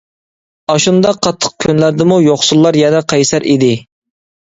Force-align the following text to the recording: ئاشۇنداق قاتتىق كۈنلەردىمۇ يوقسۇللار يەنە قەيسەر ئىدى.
ئاشۇنداق 0.73 1.19
قاتتىق 1.27 1.53
كۈنلەردىمۇ 1.67 2.19
يوقسۇللار 2.31 2.83
يەنە 2.83 3.07
قەيسەر 3.15 3.51
ئىدى. 3.55 3.75